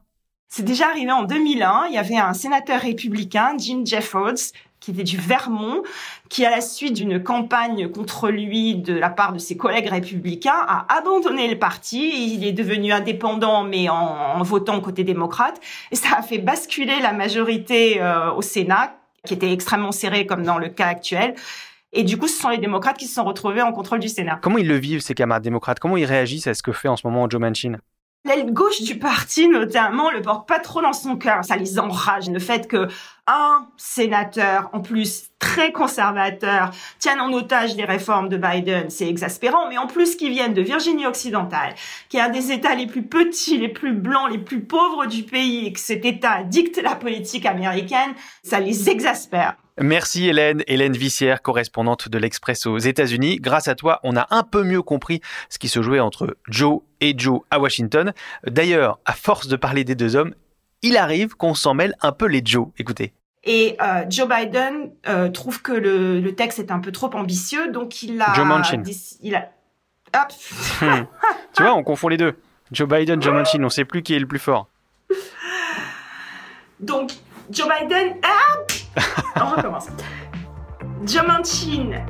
C'est 0.49 0.63
déjà 0.63 0.89
arrivé 0.89 1.11
en 1.11 1.23
2001. 1.23 1.85
Il 1.89 1.95
y 1.95 1.97
avait 1.97 2.17
un 2.17 2.33
sénateur 2.33 2.81
républicain, 2.81 3.55
Jim 3.57 3.83
Jeffords, 3.85 4.53
qui 4.83 4.91
était 4.91 5.03
du 5.03 5.17
Vermont, 5.17 5.81
qui, 6.29 6.45
à 6.45 6.49
la 6.49 6.59
suite 6.59 6.93
d'une 6.93 7.23
campagne 7.23 7.89
contre 7.89 8.29
lui 8.29 8.75
de 8.75 8.93
la 8.93 9.09
part 9.09 9.31
de 9.31 9.39
ses 9.39 9.55
collègues 9.55 9.87
républicains, 9.87 10.61
a 10.67 10.85
abandonné 10.97 11.47
le 11.47 11.57
parti. 11.57 12.33
Il 12.35 12.45
est 12.45 12.51
devenu 12.51 12.91
indépendant, 12.91 13.63
mais 13.63 13.87
en, 13.89 14.43
votant 14.43 14.81
côté 14.81 15.03
démocrate. 15.03 15.59
Et 15.91 15.95
ça 15.95 16.17
a 16.17 16.21
fait 16.21 16.37
basculer 16.37 16.99
la 17.01 17.13
majorité 17.13 18.01
euh, 18.01 18.31
au 18.33 18.41
Sénat, 18.41 18.93
qui 19.25 19.33
était 19.33 19.53
extrêmement 19.53 19.93
serrée, 19.93 20.25
comme 20.25 20.43
dans 20.43 20.57
le 20.57 20.67
cas 20.67 20.87
actuel. 20.87 21.33
Et 21.93 22.03
du 22.03 22.17
coup, 22.17 22.27
ce 22.27 22.41
sont 22.41 22.49
les 22.49 22.57
démocrates 22.57 22.97
qui 22.97 23.05
se 23.05 23.13
sont 23.13 23.23
retrouvés 23.23 23.61
en 23.61 23.71
contrôle 23.71 23.99
du 23.99 24.09
Sénat. 24.09 24.39
Comment 24.41 24.57
ils 24.57 24.67
le 24.67 24.77
vivent, 24.77 24.99
ces 24.99 25.13
camarades 25.13 25.43
démocrates? 25.43 25.79
Comment 25.79 25.95
ils 25.95 26.05
réagissent 26.05 26.47
à 26.47 26.53
ce 26.53 26.63
que 26.63 26.73
fait 26.73 26.89
en 26.89 26.97
ce 26.97 27.07
moment 27.07 27.29
Joe 27.29 27.39
Manchin? 27.39 27.77
L'aile 28.25 28.53
gauche 28.53 28.81
du 28.81 28.97
parti, 28.97 29.49
notamment, 29.49 30.09
le 30.09 30.21
porte 30.21 30.47
pas 30.47 30.59
trop 30.59 30.81
dans 30.81 30.93
son 30.93 31.17
cœur. 31.17 31.43
Ça 31.43 31.57
les 31.57 31.77
enrage. 31.77 32.29
Le 32.29 32.39
fait 32.39 32.69
que 32.69 32.87
un 33.27 33.67
sénateur, 33.75 34.69
en 34.71 34.79
plus 34.79 35.29
très 35.39 35.73
conservateur, 35.73 36.71
tienne 36.99 37.19
en 37.19 37.33
otage 37.33 37.75
les 37.75 37.83
réformes 37.83 38.29
de 38.29 38.37
Biden, 38.37 38.89
c'est 38.89 39.09
exaspérant. 39.09 39.67
Mais 39.67 39.77
en 39.77 39.87
plus, 39.87 40.15
qu'ils 40.15 40.31
viennent 40.31 40.53
de 40.53 40.61
Virginie 40.61 41.05
occidentale, 41.05 41.75
qui 42.07 42.15
est 42.15 42.21
un 42.21 42.29
des 42.29 42.53
États 42.53 42.75
les 42.75 42.87
plus 42.87 43.03
petits, 43.03 43.57
les 43.57 43.67
plus 43.67 43.91
blancs, 43.91 44.31
les 44.31 44.37
plus 44.37 44.63
pauvres 44.63 45.05
du 45.05 45.23
pays, 45.23 45.67
et 45.67 45.73
que 45.73 45.79
cet 45.81 46.05
État 46.05 46.43
dicte 46.43 46.81
la 46.81 46.95
politique 46.95 47.45
américaine, 47.45 48.13
ça 48.41 48.61
les 48.61 48.89
exaspère. 48.89 49.57
Merci 49.81 50.27
Hélène, 50.27 50.63
Hélène 50.67 50.93
Vissière, 50.93 51.41
correspondante 51.41 52.07
de 52.07 52.17
l'Express 52.19 52.67
aux 52.67 52.77
États-Unis. 52.77 53.37
Grâce 53.37 53.67
à 53.67 53.75
toi, 53.75 53.99
on 54.03 54.15
a 54.15 54.27
un 54.29 54.43
peu 54.43 54.63
mieux 54.63 54.83
compris 54.83 55.19
ce 55.49 55.57
qui 55.57 55.67
se 55.67 55.81
jouait 55.81 55.99
entre 55.99 56.37
Joe 56.47 56.81
et 57.01 57.15
Joe 57.17 57.41
à 57.49 57.59
Washington. 57.59 58.13
D'ailleurs, 58.45 58.99
à 59.05 59.13
force 59.13 59.47
de 59.47 59.55
parler 59.55 59.83
des 59.83 59.95
deux 59.95 60.15
hommes, 60.15 60.35
il 60.83 60.95
arrive 60.95 61.35
qu'on 61.35 61.55
s'en 61.55 61.73
mêle 61.73 61.95
un 62.01 62.11
peu 62.11 62.27
les 62.27 62.41
Joe. 62.45 62.67
Écoutez. 62.77 63.13
Et 63.45 63.75
euh, 63.81 64.05
Joe 64.09 64.27
Biden 64.27 64.91
euh, 65.07 65.29
trouve 65.29 65.61
que 65.61 65.71
le, 65.71 66.19
le, 66.19 66.35
texte 66.35 66.59
est 66.59 66.71
un 66.71 66.79
peu 66.79 66.91
trop 66.91 67.09
ambitieux, 67.13 67.71
donc 67.71 68.03
il 68.03 68.21
a... 68.21 68.33
Joe 68.35 68.45
Manchin. 68.45 68.83
Il 69.21 69.35
a... 69.35 69.49
Hop. 70.15 70.31
Hmm. 70.81 71.05
tu 71.55 71.63
vois, 71.63 71.73
on 71.73 71.83
confond 71.83 72.07
les 72.07 72.17
deux. 72.17 72.37
Joe 72.71 72.87
Biden, 72.87 73.21
Joe 73.21 73.33
Manchin, 73.33 73.63
on 73.63 73.69
sait 73.69 73.85
plus 73.85 74.03
qui 74.03 74.13
est 74.13 74.19
le 74.19 74.27
plus 74.27 74.39
fort. 74.39 74.67
Donc, 76.79 77.11
Joe 77.49 77.67
Biden... 77.67 78.15
Ah 78.23 78.82
on 79.35 79.55
recommence. 79.55 79.87
Joe 81.05 81.25
Manchin 81.27 82.05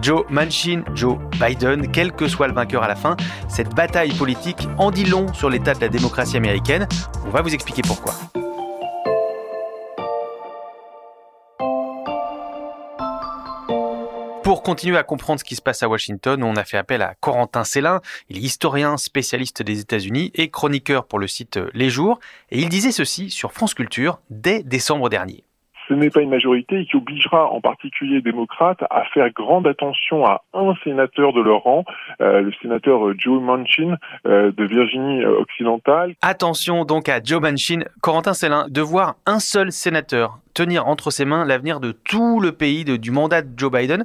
Joe 0.00 0.24
Manchin, 0.30 0.84
Joe 0.94 1.18
Biden, 1.40 1.90
quel 1.90 2.12
que 2.12 2.28
soit 2.28 2.46
le 2.46 2.54
vainqueur 2.54 2.82
à 2.82 2.88
la 2.88 2.94
fin, 2.94 3.16
cette 3.48 3.74
bataille 3.74 4.12
politique 4.12 4.68
en 4.78 4.90
dit 4.90 5.04
long 5.04 5.32
sur 5.34 5.50
l'état 5.50 5.74
de 5.74 5.80
la 5.80 5.88
démocratie 5.88 6.36
américaine. 6.36 6.86
On 7.26 7.30
va 7.30 7.42
vous 7.42 7.52
expliquer 7.52 7.82
pourquoi. 7.82 8.14
Pour 14.42 14.64
continuer 14.64 14.96
à 14.96 15.04
comprendre 15.04 15.38
ce 15.38 15.44
qui 15.44 15.54
se 15.54 15.62
passe 15.62 15.82
à 15.82 15.88
Washington, 15.88 16.42
on 16.42 16.56
a 16.56 16.64
fait 16.64 16.76
appel 16.76 17.02
à 17.02 17.14
Corentin 17.20 17.62
Célin. 17.62 18.00
Il 18.28 18.38
est 18.38 18.40
historien, 18.40 18.96
spécialiste 18.96 19.62
des 19.62 19.80
États-Unis 19.80 20.32
et 20.34 20.50
chroniqueur 20.50 21.06
pour 21.06 21.20
le 21.20 21.28
site 21.28 21.60
Les 21.72 21.88
Jours. 21.88 22.18
Et 22.50 22.60
il 22.60 22.68
disait 22.68 22.90
ceci 22.90 23.30
sur 23.30 23.52
France 23.52 23.74
Culture 23.74 24.20
dès 24.28 24.62
décembre 24.64 25.08
dernier 25.08 25.44
ce 25.90 25.94
n'est 25.94 26.10
pas 26.10 26.20
une 26.20 26.30
majorité 26.30 26.80
et 26.80 26.86
qui 26.86 26.96
obligera 26.96 27.50
en 27.50 27.60
particulier 27.60 28.16
les 28.16 28.22
démocrates 28.22 28.82
à 28.90 29.02
faire 29.12 29.28
grande 29.32 29.66
attention 29.66 30.24
à 30.24 30.44
un 30.54 30.72
sénateur 30.84 31.32
de 31.32 31.40
leur 31.40 31.64
rang, 31.64 31.84
euh, 32.20 32.42
le 32.42 32.52
sénateur 32.62 33.08
euh, 33.08 33.14
Joe 33.18 33.42
Manchin 33.42 33.96
euh, 34.24 34.52
de 34.52 34.64
Virginie 34.64 35.24
occidentale. 35.24 36.14
Attention 36.22 36.84
donc 36.84 37.08
à 37.08 37.20
Joe 37.22 37.40
Manchin, 37.40 37.80
Corentin 38.02 38.34
Célin, 38.34 38.66
de 38.68 38.80
voir 38.80 39.16
un 39.26 39.40
seul 39.40 39.72
sénateur 39.72 40.38
tenir 40.54 40.86
entre 40.86 41.10
ses 41.10 41.24
mains 41.24 41.44
l'avenir 41.44 41.80
de 41.80 41.90
tout 41.90 42.38
le 42.38 42.52
pays 42.52 42.84
de, 42.84 42.96
du 42.96 43.10
mandat 43.10 43.42
de 43.42 43.50
Joe 43.56 43.72
Biden. 43.72 44.04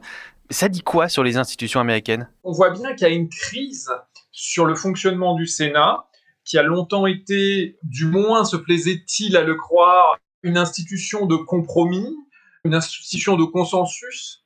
Ça 0.49 0.69
dit 0.69 0.81
quoi 0.81 1.07
sur 1.07 1.23
les 1.23 1.37
institutions 1.37 1.79
américaines? 1.79 2.27
On 2.43 2.51
voit 2.51 2.71
bien 2.71 2.93
qu'il 2.95 3.07
y 3.07 3.11
a 3.11 3.13
une 3.13 3.29
crise 3.29 3.91
sur 4.31 4.65
le 4.65 4.73
fonctionnement 4.73 5.35
du 5.35 5.45
Sénat 5.45 6.05
qui 6.45 6.57
a 6.57 6.63
longtemps 6.63 7.07
été, 7.07 7.77
du 7.83 8.05
moins 8.05 8.45
se 8.45 8.55
plaisait-il 8.55 9.35
à 9.35 9.43
le 9.43 9.55
croire, 9.55 10.17
une 10.45 10.57
institution 10.57 11.25
de 11.25 11.35
compromis, 11.35 12.15
une 12.63 12.75
institution 12.75 13.35
de 13.35 13.43
consensus. 13.43 14.45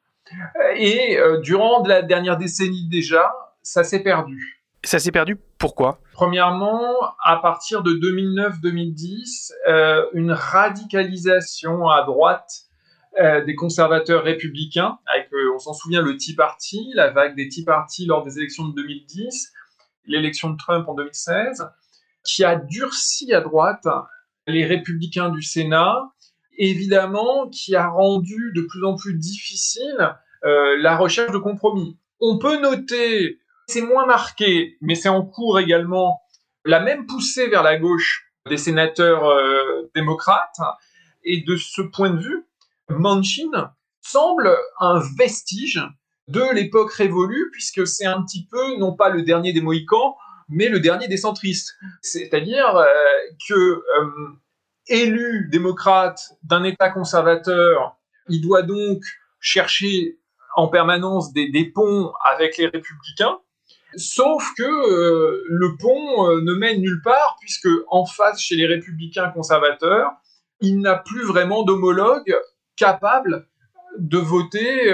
Et 0.75 1.17
euh, 1.17 1.41
durant 1.41 1.83
la 1.85 2.01
dernière 2.01 2.37
décennie 2.37 2.87
déjà, 2.87 3.31
ça 3.61 3.83
s'est 3.83 4.01
perdu. 4.01 4.63
Ça 4.83 4.97
s'est 4.99 5.11
perdu 5.11 5.37
pourquoi? 5.57 5.99
Premièrement, 6.13 6.95
à 7.25 7.35
partir 7.35 7.83
de 7.83 7.91
2009-2010, 7.91 9.51
euh, 9.67 10.05
une 10.13 10.31
radicalisation 10.31 11.89
à 11.89 12.03
droite 12.03 12.49
euh, 13.19 13.43
des 13.43 13.55
conservateurs 13.55 14.23
républicains, 14.23 14.99
avec, 15.05 15.27
on 15.53 15.59
s'en 15.59 15.73
souvient, 15.73 16.01
le 16.01 16.15
Tea 16.15 16.33
Party, 16.33 16.91
la 16.93 17.09
vague 17.09 17.35
des 17.35 17.49
Tea 17.49 17.65
Party 17.65 18.05
lors 18.05 18.23
des 18.23 18.37
élections 18.37 18.69
de 18.69 18.73
2010, 18.73 19.51
l'élection 20.05 20.51
de 20.51 20.57
Trump 20.57 20.87
en 20.87 20.93
2016, 20.93 21.69
qui 22.23 22.45
a 22.45 22.55
durci 22.55 23.33
à 23.33 23.41
droite 23.41 23.85
les 24.49 24.65
républicains 24.65 25.29
du 25.29 25.41
Sénat, 25.41 26.11
évidemment, 26.57 27.47
qui 27.49 27.75
a 27.75 27.87
rendu 27.87 28.51
de 28.55 28.61
plus 28.61 28.83
en 28.83 28.95
plus 28.95 29.15
difficile 29.15 30.15
euh, 30.43 30.77
la 30.79 30.97
recherche 30.97 31.31
de 31.31 31.37
compromis. 31.37 31.97
On 32.19 32.37
peut 32.37 32.59
noter, 32.59 33.39
c'est 33.67 33.81
moins 33.81 34.05
marqué, 34.05 34.77
mais 34.81 34.95
c'est 34.95 35.09
en 35.09 35.23
cours 35.23 35.59
également, 35.59 36.21
la 36.65 36.79
même 36.79 37.05
poussée 37.05 37.47
vers 37.47 37.63
la 37.63 37.77
gauche 37.77 38.31
des 38.47 38.57
sénateurs 38.57 39.25
euh, 39.25 39.89
démocrates. 39.95 40.59
Et 41.23 41.41
de 41.41 41.55
ce 41.55 41.81
point 41.81 42.09
de 42.09 42.19
vue, 42.19 42.45
Manchin 42.89 43.71
semble 44.01 44.55
un 44.79 45.01
vestige 45.17 45.81
de 46.27 46.43
l'époque 46.53 46.93
révolue, 46.93 47.49
puisque 47.51 47.85
c'est 47.87 48.05
un 48.05 48.21
petit 48.23 48.45
peu, 48.45 48.77
non 48.77 48.93
pas 48.93 49.09
le 49.09 49.23
dernier 49.23 49.51
des 49.53 49.61
Mohicans, 49.61 50.15
mais 50.49 50.67
le 50.67 50.79
dernier 50.79 51.07
des 51.07 51.17
centristes. 51.17 51.75
C'est-à-dire 52.01 52.75
euh, 52.75 52.85
que 53.47 53.53
euh, 53.53 53.81
élu 54.87 55.47
démocrate 55.51 56.19
d'un 56.43 56.63
État 56.63 56.89
conservateur, 56.89 57.97
il 58.27 58.41
doit 58.41 58.63
donc 58.63 59.01
chercher 59.39 60.19
en 60.55 60.67
permanence 60.67 61.31
des, 61.31 61.71
ponts 61.73 62.11
avec 62.25 62.57
les 62.57 62.65
républicains. 62.65 63.37
Sauf 63.95 64.43
que 64.57 64.63
euh, 64.63 65.43
le 65.47 65.77
pont 65.77 66.41
ne 66.41 66.53
mène 66.53 66.81
nulle 66.81 67.01
part, 67.03 67.37
puisque 67.39 67.69
en 67.87 68.05
face, 68.05 68.41
chez 68.41 68.55
les 68.55 68.65
républicains 68.65 69.29
conservateurs, 69.29 70.11
il 70.59 70.79
n'a 70.79 70.95
plus 70.97 71.23
vraiment 71.23 71.63
d'homologue 71.63 72.35
capable 72.75 73.47
de 73.97 74.17
voter 74.17 74.93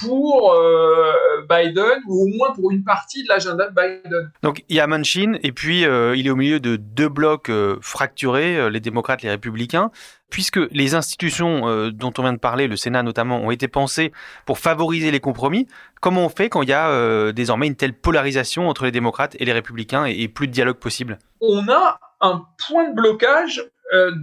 pour 0.00 0.52
euh, 0.52 1.12
Biden 1.48 2.00
ou 2.06 2.24
au 2.24 2.26
moins 2.26 2.52
pour 2.52 2.70
une 2.70 2.84
partie 2.84 3.22
de 3.22 3.28
l'agenda 3.28 3.68
de 3.68 3.74
Biden. 3.74 4.30
Donc 4.42 4.64
il 4.68 4.76
y 4.76 4.80
a 4.80 4.86
Manchin 4.86 5.34
et 5.42 5.52
puis 5.52 5.84
euh, 5.84 6.16
il 6.16 6.26
est 6.26 6.30
au 6.30 6.36
milieu 6.36 6.60
de 6.60 6.76
deux 6.76 7.08
blocs 7.08 7.50
euh, 7.50 7.76
fracturés, 7.80 8.70
les 8.70 8.80
démocrates, 8.80 9.22
les 9.22 9.30
républicains. 9.30 9.90
Puisque 10.30 10.60
les 10.70 10.94
institutions 10.94 11.90
dont 11.90 12.12
on 12.16 12.22
vient 12.22 12.32
de 12.32 12.38
parler, 12.38 12.68
le 12.68 12.76
Sénat 12.76 13.02
notamment, 13.02 13.40
ont 13.40 13.50
été 13.50 13.66
pensées 13.66 14.12
pour 14.46 14.58
favoriser 14.58 15.10
les 15.10 15.18
compromis, 15.18 15.66
comment 16.00 16.24
on 16.24 16.28
fait 16.28 16.48
quand 16.48 16.62
il 16.62 16.68
y 16.68 16.72
a 16.72 17.32
désormais 17.32 17.66
une 17.66 17.74
telle 17.74 17.94
polarisation 17.94 18.68
entre 18.68 18.84
les 18.84 18.92
démocrates 18.92 19.34
et 19.40 19.44
les 19.44 19.52
républicains 19.52 20.06
et, 20.06 20.12
et 20.20 20.28
plus 20.28 20.46
de 20.46 20.52
dialogue 20.52 20.76
possible? 20.76 21.18
On 21.40 21.68
a 21.68 21.98
un 22.20 22.44
point 22.68 22.90
de 22.90 22.94
blocage 22.94 23.60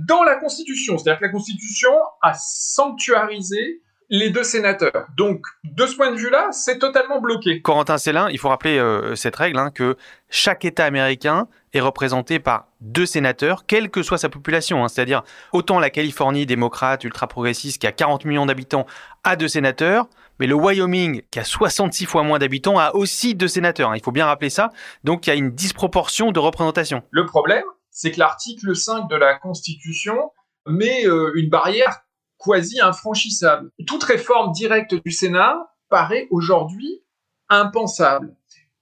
dans 0.08 0.24
la 0.24 0.36
Constitution. 0.36 0.98
C'est-à-dire 0.98 1.20
que 1.20 1.26
la 1.26 1.32
Constitution 1.32 1.92
a 2.22 2.34
sanctuarisé 2.34 3.82
les 4.10 4.30
deux 4.30 4.44
sénateurs. 4.44 5.08
Donc, 5.18 5.46
de 5.64 5.86
ce 5.86 5.96
point 5.96 6.12
de 6.12 6.18
vue-là, 6.18 6.50
c'est 6.52 6.80
totalement 6.80 7.20
bloqué. 7.20 7.62
Corentin 7.62 7.98
Célin, 7.98 8.30
il 8.30 8.38
faut 8.40 8.50
rappeler 8.50 8.78
euh, 8.78 9.16
cette 9.16 9.36
règle, 9.36 9.60
hein, 9.60 9.70
que 9.70 9.98
chaque 10.30 10.64
État 10.64 10.86
américain 10.86 11.48
est 11.74 11.82
représenté 11.82 12.40
par 12.40 12.68
deux 12.80 13.06
sénateurs, 13.06 13.66
quelle 13.66 13.90
que 13.90 14.04
soit 14.04 14.18
sa 14.18 14.30
population. 14.30 14.84
Hein. 14.84 14.88
C'est-à-dire, 14.88 15.24
autant 15.52 15.80
la 15.80 15.90
Californie, 15.90 16.46
démocrate, 16.46 17.04
ultra-progressiste, 17.04 17.82
qui 17.82 17.88
a 17.88 17.92
40 17.92 18.26
millions 18.26 18.46
d'habitants, 18.46 18.86
a 19.24 19.36
deux 19.36 19.50
sénateurs, 19.50 20.08
mais 20.40 20.48
le 20.48 20.56
Wyoming, 20.56 21.24
qui 21.30 21.40
a 21.40 21.44
66 21.44 22.06
fois 22.06 22.24
moins 22.24 22.40
d'habitants, 22.40 22.80
a 22.80 22.94
aussi 22.96 23.36
deux 23.36 23.48
sénateurs. 23.48 23.92
Hein. 23.92 23.98
Il 23.98 24.04
faut 24.04 24.12
bien 24.12 24.26
rappeler 24.26 24.50
ça. 24.50 24.72
Donc, 25.04 25.28
il 25.28 25.32
y 25.32 25.34
a 25.34 25.36
une 25.36 25.52
disproportion 25.52 26.32
de 26.32 26.40
représentation. 26.40 27.04
Le 27.12 27.26
problème, 27.26 27.66
c'est 27.92 28.12
que 28.12 28.20
l'article 28.20 28.76
5 28.76 29.10
de 29.10 29.16
la 29.16 29.36
Constitution 29.36 30.32
met 30.66 31.06
euh, 31.06 31.32
une 31.36 31.50
barrière 31.50 32.04
quasi 32.38 32.80
infranchissable. 32.80 33.72
Toute 33.86 34.04
réforme 34.04 34.52
directe 34.52 34.96
du 34.96 35.12
Sénat 35.12 35.58
paraît 35.90 36.28
aujourd'hui 36.32 37.04
impensable. 37.50 38.36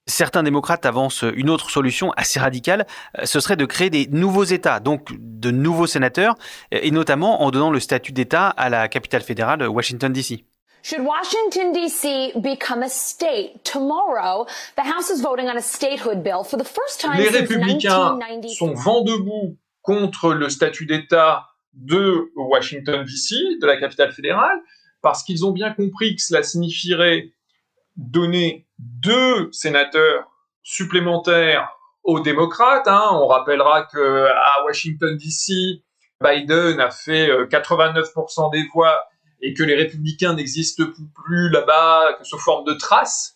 Certains 0.08 0.44
démocrates 0.44 0.86
avancent 0.86 1.24
une 1.34 1.50
autre 1.50 1.68
solution 1.68 2.12
assez 2.12 2.38
radicale, 2.38 2.86
euh, 3.18 3.26
ce 3.26 3.40
serait 3.40 3.56
de 3.56 3.64
créer 3.64 3.90
des 3.90 4.06
nouveaux 4.06 4.44
États, 4.44 4.78
donc 4.78 5.08
de 5.18 5.50
nouveaux 5.50 5.88
sénateurs, 5.88 6.36
et 6.70 6.92
notamment 6.92 7.42
en 7.42 7.50
donnant 7.50 7.72
le 7.72 7.80
statut 7.80 8.12
d'État 8.12 8.48
à 8.48 8.68
la 8.68 8.86
capitale 8.86 9.22
fédérale, 9.22 9.66
Washington, 9.66 10.12
D.C. 10.12 10.44
Should 10.84 11.04
Washington, 11.04 11.72
D.C. 11.72 12.32
become 12.36 12.84
a 12.84 12.88
state 12.88 13.64
tomorrow, 13.64 14.46
the 14.76 14.82
House 14.82 15.10
is 15.10 15.20
voting 15.20 15.48
on 15.48 15.56
a 15.56 15.60
statehood 15.60 16.22
bill 16.22 16.44
for 16.44 16.56
the 16.56 16.64
first 16.64 17.00
time 17.00 17.18
Les 17.18 17.28
républicains 17.28 18.16
sont 18.56 18.72
vent 18.74 19.02
debout 19.02 19.56
contre 19.82 20.32
le 20.32 20.48
statut 20.48 20.86
d'État 20.86 21.46
de 21.76 22.32
Washington, 22.34 23.04
D.C., 23.04 23.36
de 23.60 23.66
la 23.66 23.76
capitale 23.76 24.12
fédérale, 24.12 24.58
parce 25.02 25.22
qu'ils 25.22 25.44
ont 25.44 25.52
bien 25.52 25.72
compris 25.72 26.16
que 26.16 26.22
cela 26.22 26.42
signifierait 26.42 27.30
donner 27.96 28.66
deux 28.78 29.50
sénateurs 29.52 30.30
supplémentaires 30.62 31.70
aux 32.02 32.20
démocrates. 32.20 32.88
Hein. 32.88 33.10
On 33.12 33.26
rappellera 33.26 33.84
que 33.84 34.26
à 34.26 34.64
Washington, 34.64 35.16
D.C., 35.16 35.82
Biden 36.22 36.80
a 36.80 36.90
fait 36.90 37.28
89% 37.28 38.46
euh, 38.46 38.50
des 38.50 38.64
voix 38.72 39.04
et 39.42 39.52
que 39.52 39.62
les 39.62 39.74
républicains 39.74 40.34
n'existent 40.34 40.84
plus 41.14 41.50
là-bas, 41.50 42.14
que 42.18 42.24
sous 42.24 42.38
forme 42.38 42.64
de 42.64 42.72
traces. 42.72 43.34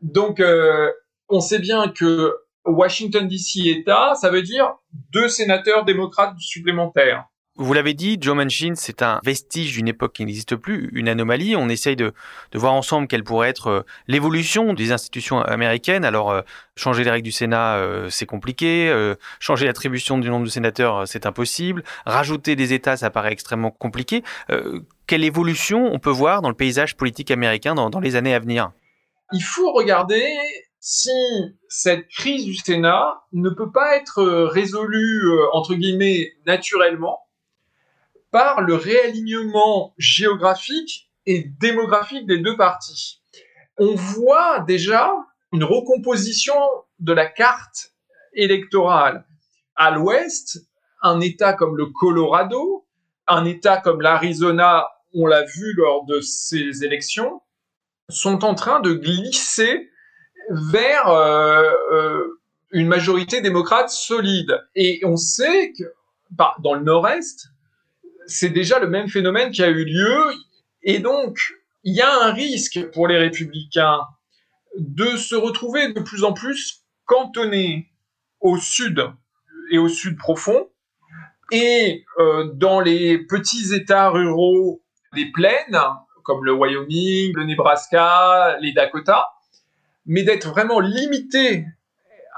Donc, 0.00 0.38
euh, 0.38 0.90
on 1.28 1.40
sait 1.40 1.58
bien 1.58 1.88
que 1.88 2.36
Washington, 2.64 3.26
D.C. 3.26 3.68
État, 3.68 4.14
ça 4.14 4.30
veut 4.30 4.42
dire 4.42 4.74
deux 5.12 5.28
sénateurs 5.28 5.84
démocrates 5.84 6.38
supplémentaires. 6.38 7.24
Vous 7.62 7.74
l'avez 7.74 7.92
dit, 7.92 8.16
Joe 8.18 8.34
Manchin, 8.34 8.72
c'est 8.74 9.02
un 9.02 9.20
vestige 9.22 9.74
d'une 9.74 9.86
époque 9.86 10.14
qui 10.14 10.24
n'existe 10.24 10.56
plus, 10.56 10.88
une 10.94 11.10
anomalie. 11.10 11.56
On 11.56 11.68
essaye 11.68 11.94
de, 11.94 12.14
voir 12.54 12.72
ensemble 12.72 13.06
quelle 13.06 13.22
pourrait 13.22 13.50
être 13.50 13.66
euh, 13.66 13.82
l'évolution 14.08 14.72
des 14.72 14.92
institutions 14.92 15.42
américaines. 15.42 16.06
Alors, 16.06 16.30
euh, 16.30 16.40
changer 16.74 17.04
les 17.04 17.10
règles 17.10 17.26
du 17.26 17.32
Sénat, 17.32 17.76
euh, 17.76 18.08
c'est 18.08 18.24
compliqué. 18.24 18.90
changer 19.40 19.66
l'attribution 19.66 20.16
du 20.16 20.30
nombre 20.30 20.46
de 20.46 20.50
sénateurs, 20.50 21.06
c'est 21.06 21.26
impossible. 21.26 21.84
Rajouter 22.06 22.56
des 22.56 22.72
États, 22.72 22.96
ça 22.96 23.10
paraît 23.10 23.32
extrêmement 23.32 23.70
compliqué. 23.70 24.24
quelle 25.06 25.22
évolution 25.22 25.92
on 25.92 25.98
peut 25.98 26.08
voir 26.08 26.40
dans 26.40 26.48
le 26.48 26.54
paysage 26.54 26.96
politique 26.96 27.30
américain 27.30 27.74
dans, 27.74 28.00
les 28.00 28.16
années 28.16 28.34
à 28.34 28.38
venir? 28.38 28.70
Il 29.34 29.42
faut 29.42 29.70
regarder 29.72 30.24
si 30.78 31.10
cette 31.68 32.08
crise 32.08 32.46
du 32.46 32.54
Sénat 32.54 33.20
ne 33.34 33.50
peut 33.50 33.70
pas 33.70 33.98
être 33.98 34.22
résolue, 34.50 35.28
entre 35.52 35.74
guillemets, 35.74 36.32
naturellement, 36.46 37.18
par 38.30 38.60
le 38.60 38.74
réalignement 38.74 39.94
géographique 39.98 41.10
et 41.26 41.44
démographique 41.60 42.26
des 42.26 42.38
deux 42.38 42.56
partis. 42.56 43.22
On 43.78 43.94
voit 43.94 44.60
déjà 44.60 45.12
une 45.52 45.64
recomposition 45.64 46.54
de 46.98 47.12
la 47.12 47.26
carte 47.26 47.92
électorale. 48.34 49.24
À 49.74 49.90
l'ouest, 49.90 50.60
un 51.02 51.20
État 51.20 51.54
comme 51.54 51.76
le 51.76 51.86
Colorado, 51.86 52.86
un 53.26 53.44
État 53.44 53.78
comme 53.78 54.00
l'Arizona, 54.00 54.86
on 55.14 55.26
l'a 55.26 55.44
vu 55.44 55.72
lors 55.74 56.04
de 56.04 56.20
ces 56.20 56.84
élections, 56.84 57.40
sont 58.08 58.44
en 58.44 58.54
train 58.54 58.80
de 58.80 58.92
glisser 58.92 59.90
vers 60.50 61.08
euh, 61.08 61.70
euh, 61.92 62.40
une 62.72 62.88
majorité 62.88 63.40
démocrate 63.40 63.90
solide. 63.90 64.60
Et 64.74 65.00
on 65.04 65.16
sait 65.16 65.72
que 65.72 65.84
bah, 66.30 66.54
dans 66.60 66.74
le 66.74 66.82
nord-est, 66.82 67.48
c'est 68.30 68.50
déjà 68.50 68.78
le 68.78 68.88
même 68.88 69.08
phénomène 69.08 69.50
qui 69.50 69.62
a 69.62 69.68
eu 69.68 69.84
lieu. 69.84 70.32
Et 70.82 70.98
donc, 70.98 71.54
il 71.84 71.94
y 71.94 72.00
a 72.00 72.24
un 72.24 72.32
risque 72.32 72.90
pour 72.92 73.08
les 73.08 73.18
républicains 73.18 74.00
de 74.78 75.16
se 75.16 75.34
retrouver 75.34 75.92
de 75.92 76.00
plus 76.00 76.24
en 76.24 76.32
plus 76.32 76.84
cantonnés 77.04 77.90
au 78.40 78.56
sud 78.56 79.04
et 79.70 79.78
au 79.78 79.88
sud 79.88 80.16
profond, 80.16 80.68
et 81.52 82.04
euh, 82.18 82.50
dans 82.54 82.80
les 82.80 83.18
petits 83.18 83.74
États 83.74 84.10
ruraux 84.10 84.82
des 85.14 85.30
plaines, 85.32 85.78
comme 86.22 86.44
le 86.44 86.52
Wyoming, 86.52 87.32
le 87.34 87.44
Nebraska, 87.44 88.56
les 88.60 88.72
Dakota, 88.72 89.28
mais 90.06 90.22
d'être 90.22 90.48
vraiment 90.48 90.80
limité 90.80 91.66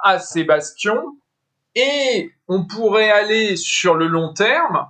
à 0.02 0.18
ces 0.18 0.44
bastions. 0.44 1.16
Et 1.75 2.32
on 2.49 2.66
pourrait 2.66 3.11
aller 3.11 3.56
sur 3.56 3.94
le 3.94 4.06
long 4.06 4.32
terme 4.32 4.87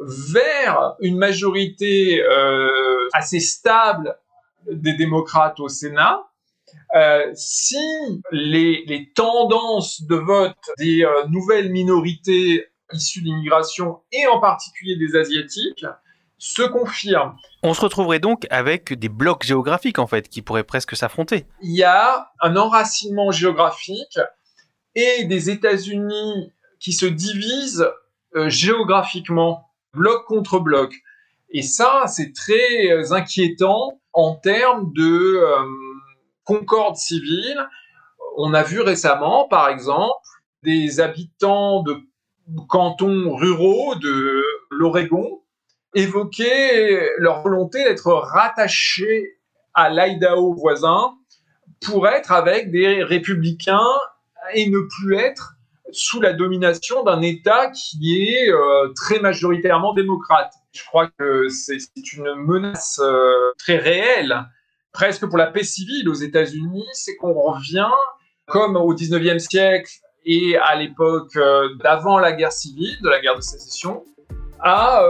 vers 0.00 0.94
une 1.00 1.16
majorité 1.16 2.22
euh, 2.22 3.08
assez 3.12 3.40
stable 3.40 4.16
des 4.70 4.94
démocrates 4.94 5.60
au 5.60 5.68
Sénat, 5.68 6.22
euh, 6.94 7.30
si 7.34 7.78
les, 8.30 8.84
les, 8.86 9.10
tendances 9.12 10.02
de 10.02 10.16
vote 10.16 10.56
des 10.78 11.04
euh, 11.04 11.26
nouvelles 11.28 11.70
minorités 11.70 12.66
issues 12.92 13.22
d'immigration 13.22 14.00
et 14.12 14.26
en 14.26 14.40
particulier 14.40 14.96
des 14.96 15.16
asiatiques 15.16 15.84
se 16.38 16.62
confirment. 16.62 17.36
On 17.62 17.74
se 17.74 17.80
retrouverait 17.80 18.18
donc 18.18 18.46
avec 18.50 18.94
des 18.94 19.08
blocs 19.08 19.44
géographiques 19.44 19.98
en 19.98 20.06
fait 20.06 20.28
qui 20.28 20.42
pourraient 20.42 20.64
presque 20.64 20.96
s'affronter. 20.96 21.46
Il 21.62 21.76
y 21.76 21.84
a 21.84 22.30
un 22.40 22.56
enracinement 22.56 23.30
géographique 23.30 24.18
et 24.94 25.24
des 25.24 25.50
États-Unis 25.50 26.52
qui 26.80 26.92
se 26.92 27.06
divisent 27.06 27.88
euh, 28.36 28.48
géographiquement, 28.48 29.69
bloc 29.94 30.24
contre 30.26 30.60
bloc. 30.60 30.94
Et 31.50 31.62
ça, 31.62 32.04
c'est 32.06 32.32
très 32.32 32.90
euh, 32.90 33.12
inquiétant 33.12 34.00
en 34.12 34.34
termes 34.34 34.92
de 34.94 35.36
euh, 35.36 35.64
concorde 36.44 36.96
civile. 36.96 37.58
On 38.36 38.54
a 38.54 38.62
vu 38.62 38.80
récemment, 38.80 39.48
par 39.48 39.68
exemple, 39.68 40.26
des 40.62 41.00
habitants 41.00 41.82
de 41.82 41.96
cantons 42.68 43.34
ruraux 43.34 43.94
de 43.96 44.42
l'Oregon 44.70 45.40
évoquer 45.94 47.08
leur 47.18 47.42
volonté 47.42 47.82
d'être 47.82 48.12
rattachés 48.12 49.38
à 49.74 49.90
l'Idaho 49.90 50.54
voisin 50.54 51.14
pour 51.84 52.06
être 52.08 52.32
avec 52.32 52.70
des 52.70 53.02
républicains 53.02 53.98
et 54.54 54.68
ne 54.68 54.80
plus 54.80 55.16
être 55.16 55.54
sous 55.92 56.20
la 56.20 56.32
domination 56.32 57.02
d'un 57.02 57.22
État 57.22 57.70
qui 57.70 58.24
est 58.28 58.50
euh, 58.50 58.92
très 58.94 59.20
majoritairement 59.20 59.94
démocrate. 59.94 60.52
Je 60.72 60.84
crois 60.84 61.08
que 61.18 61.48
c'est 61.48 61.78
une 62.12 62.34
menace 62.34 63.00
euh, 63.02 63.52
très 63.58 63.76
réelle, 63.76 64.46
presque 64.92 65.26
pour 65.26 65.38
la 65.38 65.46
paix 65.46 65.64
civile 65.64 66.08
aux 66.08 66.14
États-Unis, 66.14 66.86
c'est 66.92 67.16
qu'on 67.16 67.32
revient 67.32 67.90
comme 68.46 68.76
au 68.76 68.94
19e 68.94 69.38
siècle 69.38 69.92
et 70.24 70.56
à 70.56 70.76
l'époque 70.76 71.36
euh, 71.36 71.74
d'avant 71.76 72.18
la 72.18 72.32
guerre 72.32 72.52
civile, 72.52 72.98
de 73.02 73.08
la 73.08 73.20
guerre 73.20 73.36
de 73.36 73.42
sécession, 73.42 74.04
à 74.62 75.02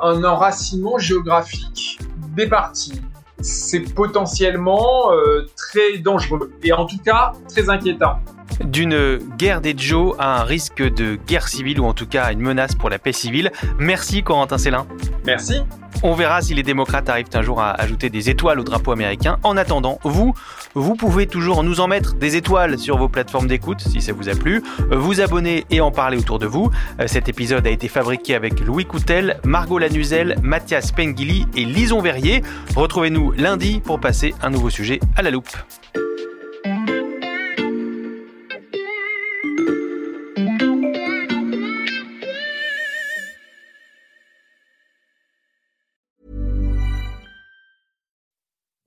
un 0.00 0.24
enracinement 0.24 0.96
géographique 0.96 1.98
des 2.34 2.46
partis. 2.46 3.02
C'est 3.42 3.80
potentiellement 3.94 5.10
très 5.56 5.98
dangereux 5.98 6.50
et 6.62 6.72
en 6.72 6.86
tout 6.86 6.96
cas 7.04 7.32
très 7.50 7.68
inquiétant. 7.68 8.18
D'une 8.62 9.18
guerre 9.36 9.60
des 9.60 9.74
Joe 9.76 10.14
à 10.18 10.40
un 10.40 10.44
risque 10.44 10.82
de 10.82 11.16
guerre 11.26 11.48
civile 11.48 11.80
ou 11.80 11.84
en 11.86 11.94
tout 11.94 12.06
cas 12.06 12.24
à 12.24 12.32
une 12.32 12.40
menace 12.40 12.74
pour 12.74 12.90
la 12.90 12.98
paix 12.98 13.12
civile. 13.12 13.50
Merci 13.78 14.22
Corentin 14.22 14.58
Célin. 14.58 14.86
Merci. 15.26 15.62
On 16.02 16.14
verra 16.14 16.42
si 16.42 16.54
les 16.54 16.62
démocrates 16.62 17.08
arrivent 17.08 17.30
un 17.32 17.42
jour 17.42 17.62
à 17.62 17.70
ajouter 17.70 18.10
des 18.10 18.28
étoiles 18.28 18.60
au 18.60 18.64
drapeau 18.64 18.92
américain. 18.92 19.38
En 19.42 19.56
attendant, 19.56 19.98
vous, 20.04 20.34
vous 20.74 20.96
pouvez 20.96 21.26
toujours 21.26 21.62
nous 21.62 21.80
en 21.80 21.88
mettre 21.88 22.14
des 22.14 22.36
étoiles 22.36 22.78
sur 22.78 22.98
vos 22.98 23.08
plateformes 23.08 23.46
d'écoute 23.46 23.80
si 23.80 24.02
ça 24.02 24.12
vous 24.12 24.28
a 24.28 24.34
plu, 24.34 24.62
vous 24.90 25.22
abonner 25.22 25.64
et 25.70 25.80
en 25.80 25.90
parler 25.90 26.18
autour 26.18 26.38
de 26.38 26.46
vous. 26.46 26.70
Euh, 27.00 27.06
cet 27.06 27.28
épisode 27.28 27.66
a 27.66 27.70
été 27.70 27.88
fabriqué 27.88 28.34
avec 28.34 28.60
Louis 28.60 28.84
Coutel, 28.84 29.40
Margot 29.44 29.78
Lanuzel, 29.78 30.36
Mathias 30.42 30.92
Pengili 30.92 31.46
et 31.56 31.64
Lison 31.64 32.02
Verrier. 32.02 32.42
Retrouvez-nous 32.76 33.32
lundi 33.32 33.80
pour 33.80 33.98
passer 33.98 34.34
un 34.42 34.50
nouveau 34.50 34.68
sujet 34.68 35.00
à 35.16 35.22
la 35.22 35.30
loupe. 35.30 35.56